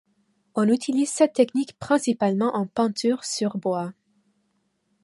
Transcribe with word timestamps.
On 0.55 0.67
utilise 0.67 1.11
cette 1.11 1.33
technique 1.33 1.77
principalement 1.77 2.55
en 2.55 2.65
peinture 2.65 3.23
sur 3.23 3.59
bois. 3.59 3.93